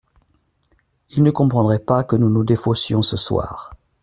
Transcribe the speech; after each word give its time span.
Ils 1.11 1.21
ne 1.21 1.29
comprendraient 1.29 1.77
pas 1.77 2.03
que 2.03 2.15
nous 2.15 2.31
nous 2.31 2.43
défaussions 2.43 3.03
ce 3.03 3.17
soir. 3.17 3.73